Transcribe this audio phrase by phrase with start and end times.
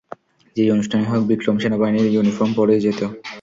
[0.55, 3.01] যেই অনুষ্ঠানই হোক, বিক্রম সেনাবাহিনীর ইউনিফর্ম পরেই যেত।